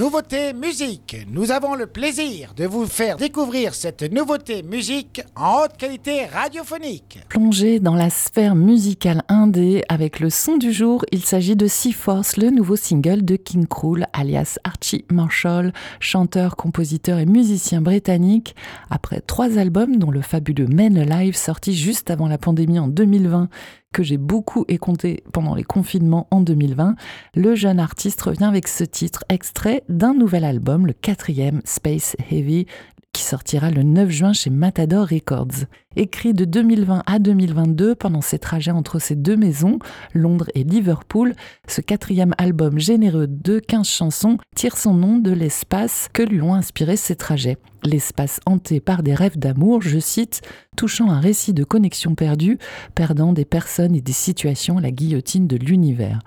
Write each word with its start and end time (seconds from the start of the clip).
Nouveauté 0.00 0.54
musique. 0.54 1.26
Nous 1.30 1.50
avons 1.50 1.74
le 1.74 1.86
plaisir 1.86 2.54
de 2.56 2.64
vous 2.64 2.86
faire 2.86 3.18
découvrir 3.18 3.74
cette 3.74 4.10
nouveauté 4.10 4.62
musique 4.62 5.20
en 5.36 5.64
haute 5.64 5.76
qualité 5.76 6.24
radiophonique. 6.24 7.18
Plongé 7.28 7.80
dans 7.80 7.94
la 7.94 8.08
sphère 8.08 8.54
musicale 8.54 9.20
indé 9.28 9.84
avec 9.90 10.18
le 10.18 10.30
son 10.30 10.56
du 10.56 10.72
jour, 10.72 11.04
il 11.12 11.22
s'agit 11.22 11.54
de 11.54 11.66
Sea 11.66 11.92
Force, 11.92 12.38
le 12.38 12.48
nouveau 12.48 12.76
single 12.76 13.26
de 13.26 13.36
King 13.36 13.66
Krul, 13.66 14.06
alias 14.14 14.58
Archie 14.64 15.04
Marshall, 15.12 15.74
chanteur, 16.00 16.56
compositeur 16.56 17.18
et 17.18 17.26
musicien 17.26 17.82
britannique. 17.82 18.56
Après 18.88 19.20
trois 19.20 19.58
albums, 19.58 19.98
dont 19.98 20.10
le 20.10 20.22
fabuleux 20.22 20.66
Men 20.66 20.96
Alive 20.96 21.36
sorti 21.36 21.74
juste 21.74 22.10
avant 22.10 22.26
la 22.26 22.38
pandémie 22.38 22.78
en 22.78 22.88
2020 22.88 23.50
que 23.92 24.02
j'ai 24.02 24.18
beaucoup 24.18 24.64
écouté 24.68 25.24
pendant 25.32 25.54
les 25.54 25.64
confinements 25.64 26.28
en 26.30 26.40
2020, 26.40 26.94
le 27.34 27.54
jeune 27.54 27.80
artiste 27.80 28.20
revient 28.22 28.44
avec 28.44 28.68
ce 28.68 28.84
titre 28.84 29.24
extrait 29.28 29.82
d'un 29.88 30.14
nouvel 30.14 30.44
album, 30.44 30.86
le 30.86 30.92
quatrième 30.92 31.60
Space 31.64 32.16
Heavy, 32.30 32.66
qui 33.12 33.22
sortira 33.22 33.70
le 33.70 33.82
9 33.82 34.10
juin 34.10 34.32
chez 34.32 34.50
Matador 34.50 35.08
Records. 35.08 35.66
Écrit 35.96 36.32
de 36.32 36.44
2020 36.44 37.02
à 37.06 37.18
2022 37.18 37.94
pendant 37.94 38.20
ses 38.20 38.38
trajets 38.38 38.70
entre 38.70 38.98
ces 38.98 39.16
deux 39.16 39.36
maisons, 39.36 39.78
Londres 40.14 40.48
et 40.54 40.64
Liverpool, 40.64 41.34
ce 41.68 41.80
quatrième 41.80 42.34
album 42.38 42.78
généreux 42.78 43.26
de 43.26 43.58
15 43.58 43.86
chansons 43.86 44.38
tire 44.54 44.76
son 44.76 44.94
nom 44.94 45.18
de 45.18 45.32
l'espace 45.32 46.08
que 46.12 46.22
lui 46.22 46.40
ont 46.40 46.54
inspiré 46.54 46.96
ses 46.96 47.16
trajets. 47.16 47.58
L'espace 47.84 48.40
hanté 48.46 48.80
par 48.80 49.02
des 49.02 49.14
rêves 49.14 49.38
d'amour, 49.38 49.82
je 49.82 49.98
cite, 49.98 50.42
touchant 50.76 51.10
un 51.10 51.20
récit 51.20 51.54
de 51.54 51.64
connexion 51.64 52.14
perdue, 52.14 52.58
perdant 52.94 53.32
des 53.32 53.44
personnes 53.44 53.94
et 53.94 54.00
des 54.00 54.12
situations 54.12 54.78
à 54.78 54.80
la 54.80 54.90
guillotine 54.90 55.46
de 55.46 55.56
l'univers 55.56 56.20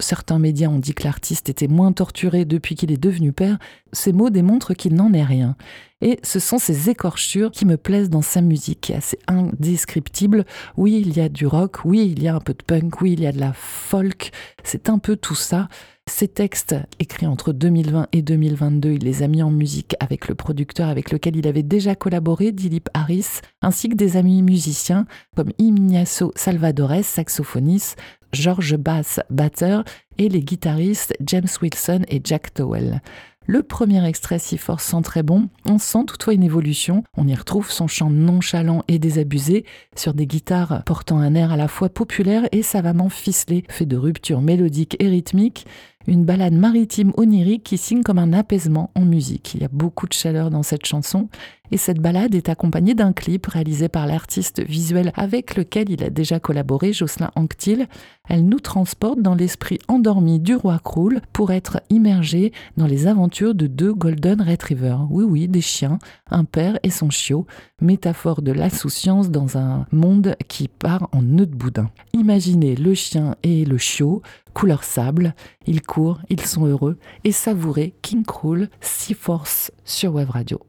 certains 0.00 0.38
médias 0.38 0.68
ont 0.68 0.78
dit 0.78 0.94
que 0.94 1.04
l'artiste 1.04 1.48
était 1.48 1.68
moins 1.68 1.92
torturé 1.92 2.44
depuis 2.44 2.74
qu'il 2.74 2.92
est 2.92 3.02
devenu 3.02 3.32
père, 3.32 3.58
ces 3.92 4.12
mots 4.12 4.30
démontrent 4.30 4.74
qu'il 4.74 4.94
n'en 4.94 5.12
est 5.12 5.24
rien. 5.24 5.56
Et 6.02 6.18
ce 6.22 6.38
sont 6.38 6.58
ces 6.58 6.88
écorchures 6.88 7.50
qui 7.50 7.66
me 7.66 7.76
plaisent 7.76 8.08
dans 8.08 8.22
sa 8.22 8.40
musique, 8.40 8.80
qui 8.80 8.92
est 8.92 8.96
assez 8.96 9.18
indescriptible. 9.26 10.44
Oui, 10.76 11.02
il 11.04 11.16
y 11.16 11.20
a 11.20 11.28
du 11.28 11.46
rock, 11.46 11.84
oui, 11.84 12.12
il 12.16 12.22
y 12.22 12.28
a 12.28 12.34
un 12.34 12.40
peu 12.40 12.54
de 12.54 12.62
punk, 12.62 13.00
oui, 13.02 13.12
il 13.12 13.20
y 13.20 13.26
a 13.26 13.32
de 13.32 13.40
la 13.40 13.52
folk, 13.52 14.30
c'est 14.64 14.88
un 14.88 14.98
peu 14.98 15.16
tout 15.16 15.34
ça. 15.34 15.68
Ces 16.10 16.26
textes, 16.26 16.74
écrits 16.98 17.26
entre 17.26 17.52
2020 17.52 18.08
et 18.12 18.22
2022, 18.22 18.92
il 18.92 19.04
les 19.04 19.22
a 19.22 19.28
mis 19.28 19.44
en 19.44 19.50
musique 19.50 19.94
avec 20.00 20.26
le 20.26 20.34
producteur 20.34 20.88
avec 20.88 21.12
lequel 21.12 21.36
il 21.36 21.46
avait 21.46 21.62
déjà 21.62 21.94
collaboré, 21.94 22.50
Dilip 22.50 22.88
Harris, 22.94 23.40
ainsi 23.62 23.88
que 23.88 23.94
des 23.94 24.16
amis 24.16 24.42
musiciens 24.42 25.06
comme 25.36 25.52
Ignacio 25.58 26.32
Salvadores, 26.34 27.04
saxophoniste, 27.04 27.96
George 28.32 28.76
Bass, 28.76 29.20
batteur, 29.30 29.84
et 30.18 30.28
les 30.28 30.42
guitaristes 30.42 31.14
James 31.24 31.48
Wilson 31.62 32.02
et 32.08 32.20
Jack 32.22 32.54
Towell. 32.54 33.00
Le 33.46 33.62
premier 33.62 34.06
extrait 34.06 34.38
si 34.38 34.58
fort 34.58 34.80
sent 34.80 35.02
très 35.02 35.22
bon, 35.22 35.48
on 35.64 35.78
sent 35.78 36.04
toutefois 36.06 36.34
une 36.34 36.44
évolution, 36.44 37.02
on 37.16 37.26
y 37.26 37.34
retrouve 37.34 37.70
son 37.70 37.88
chant 37.88 38.10
nonchalant 38.10 38.84
et 38.86 38.98
désabusé, 38.98 39.64
sur 39.96 40.14
des 40.14 40.26
guitares 40.26 40.82
portant 40.84 41.18
un 41.18 41.34
air 41.34 41.50
à 41.50 41.56
la 41.56 41.66
fois 41.66 41.88
populaire 41.88 42.46
et 42.52 42.62
savamment 42.62 43.08
ficelé, 43.08 43.64
fait 43.68 43.86
de 43.86 43.96
ruptures 43.96 44.40
mélodiques 44.42 44.96
et 45.00 45.08
rythmiques, 45.08 45.66
une 46.06 46.24
balade 46.24 46.52
maritime 46.52 47.12
onirique 47.16 47.64
qui 47.64 47.78
signe 47.78 48.02
comme 48.02 48.18
un 48.18 48.32
apaisement 48.32 48.90
en 48.94 49.04
musique. 49.04 49.54
Il 49.54 49.62
y 49.62 49.64
a 49.64 49.70
beaucoup 49.72 50.06
de 50.06 50.12
chaleur 50.12 50.50
dans 50.50 50.62
cette 50.62 50.86
chanson 50.86 51.28
et 51.70 51.76
cette 51.76 52.00
balade 52.00 52.34
est 52.34 52.48
accompagnée 52.48 52.94
d'un 52.94 53.12
clip 53.12 53.46
réalisé 53.46 53.88
par 53.88 54.06
l'artiste 54.06 54.60
visuel 54.60 55.12
avec 55.14 55.56
lequel 55.56 55.90
il 55.90 56.02
a 56.02 56.10
déjà 56.10 56.40
collaboré, 56.40 56.92
Jocelyn 56.92 57.30
Anctil. 57.36 57.86
Elle 58.28 58.46
nous 58.46 58.60
transporte 58.60 59.20
dans 59.20 59.34
l'esprit 59.34 59.78
endormi 59.88 60.38
du 60.38 60.54
roi 60.54 60.78
Krul 60.82 61.20
pour 61.32 61.50
être 61.50 61.80
immergé 61.90 62.52
dans 62.76 62.86
les 62.86 63.06
aventures 63.06 63.54
de 63.54 63.66
deux 63.66 63.92
Golden 63.92 64.40
Retrievers. 64.40 65.06
Oui, 65.10 65.24
oui, 65.24 65.48
des 65.48 65.60
chiens, 65.60 65.98
un 66.30 66.44
père 66.44 66.78
et 66.82 66.90
son 66.90 67.10
chiot, 67.10 67.46
métaphore 67.80 68.42
de 68.42 68.52
l'insouciance 68.52 69.30
dans 69.30 69.58
un 69.58 69.86
monde 69.90 70.36
qui 70.48 70.68
part 70.68 71.08
en 71.12 71.22
nœud 71.22 71.46
de 71.46 71.54
boudin. 71.54 71.90
Imaginez 72.12 72.76
le 72.76 72.94
chien 72.94 73.36
et 73.42 73.64
le 73.64 73.78
chiot 73.78 74.22
couleur 74.54 74.84
sable, 74.84 75.34
ils 75.66 75.82
courent, 75.82 76.20
ils 76.28 76.44
sont 76.44 76.66
heureux, 76.66 76.98
et 77.24 77.32
savourez 77.32 77.94
King 78.02 78.24
Krul, 78.24 78.68
Sea 78.80 79.14
Force 79.14 79.70
sur 79.84 80.14
Web 80.14 80.30
Radio. 80.30 80.60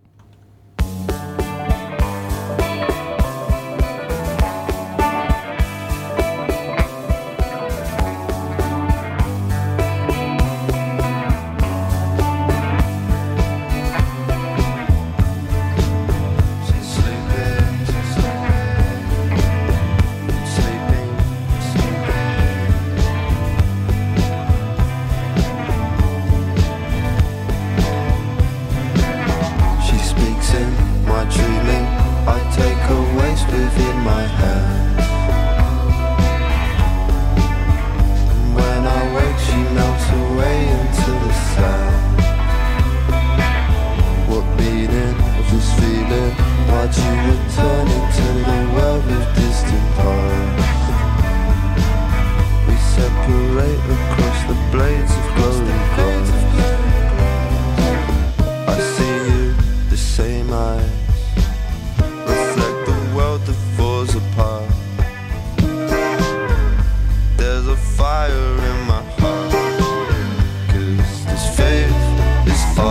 is 72.52 72.66
far. 72.76 72.91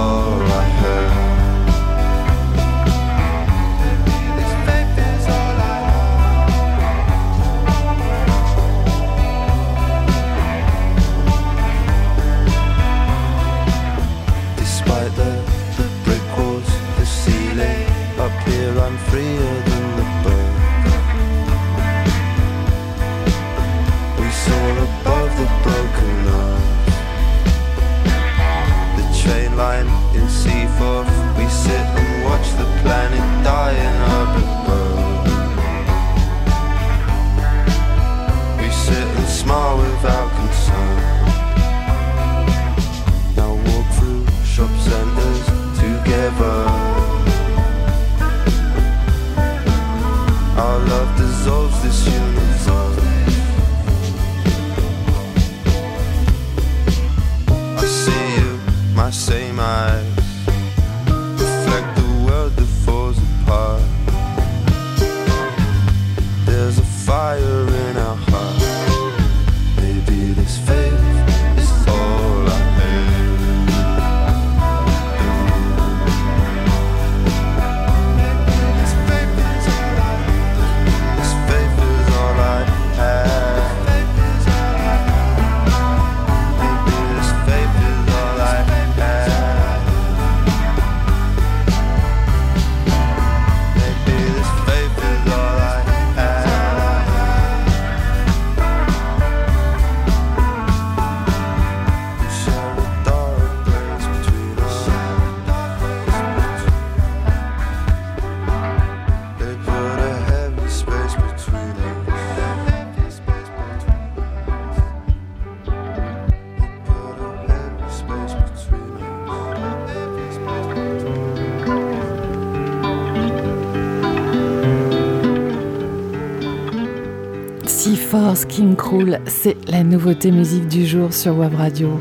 Force 128.11 128.45
King 128.45 128.75
Cruel, 128.75 129.21
c'est 129.27 129.57
la 129.71 129.85
nouveauté 129.85 130.33
musique 130.33 130.67
du 130.67 130.85
jour 130.85 131.13
sur 131.13 131.39
Web 131.39 131.55
Radio. 131.55 131.97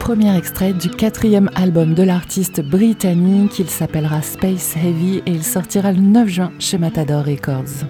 Premier 0.00 0.36
extrait 0.36 0.72
du 0.72 0.90
quatrième 0.90 1.48
album 1.54 1.94
de 1.94 2.02
l'artiste 2.02 2.62
britannique, 2.62 3.60
il 3.60 3.70
s'appellera 3.70 4.22
Space 4.22 4.76
Heavy 4.76 5.18
et 5.24 5.30
il 5.30 5.44
sortira 5.44 5.92
le 5.92 6.00
9 6.00 6.28
juin 6.28 6.52
chez 6.58 6.78
Matador 6.78 7.24
Records. 7.24 7.86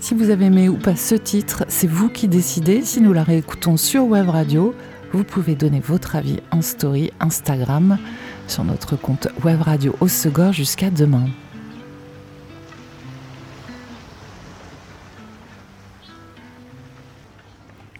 Si 0.00 0.14
vous 0.14 0.30
avez 0.30 0.46
aimé 0.46 0.68
ou 0.68 0.78
pas 0.78 0.96
ce 0.96 1.14
titre, 1.14 1.64
c'est 1.68 1.86
vous 1.86 2.08
qui 2.08 2.26
décidez. 2.26 2.82
Si 2.82 3.00
nous 3.00 3.12
la 3.12 3.22
réécoutons 3.22 3.76
sur 3.76 4.04
Web 4.04 4.30
Radio, 4.30 4.74
vous 5.12 5.22
pouvez 5.22 5.54
donner 5.54 5.78
votre 5.78 6.16
avis 6.16 6.40
en 6.50 6.60
story 6.60 7.12
Instagram 7.20 7.98
sur 8.48 8.64
notre 8.64 8.96
compte 8.96 9.28
Web 9.44 9.62
Radio 9.62 9.94
au 10.00 10.08
Segor 10.08 10.52
jusqu'à 10.52 10.90
demain. 10.90 11.26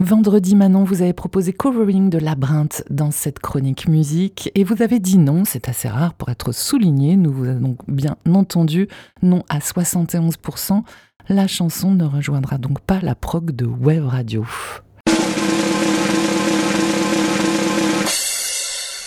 Vendredi, 0.00 0.54
Manon, 0.54 0.84
vous 0.84 1.02
avez 1.02 1.12
proposé 1.12 1.52
covering 1.52 2.08
de 2.08 2.18
Labyrinthe 2.18 2.84
dans 2.88 3.10
cette 3.10 3.40
chronique 3.40 3.88
musique 3.88 4.48
et 4.54 4.62
vous 4.62 4.80
avez 4.80 5.00
dit 5.00 5.18
non, 5.18 5.44
c'est 5.44 5.68
assez 5.68 5.88
rare 5.88 6.14
pour 6.14 6.28
être 6.28 6.52
souligné. 6.52 7.16
Nous 7.16 7.32
vous 7.32 7.48
avons 7.48 7.76
bien 7.88 8.16
entendu 8.32 8.86
non 9.22 9.42
à 9.48 9.58
71%. 9.58 10.82
La 11.28 11.48
chanson 11.48 11.90
ne 11.90 12.04
rejoindra 12.04 12.58
donc 12.58 12.78
pas 12.78 13.00
la 13.02 13.16
prog 13.16 13.50
de 13.50 13.66
Web 13.66 14.04
Radio. 14.04 14.46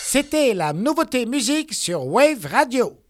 C'était 0.03 0.53
la 0.53 0.73
nouveauté 0.73 1.25
musique 1.25 1.73
sur 1.73 2.05
Wave 2.05 2.45
Radio. 2.51 3.00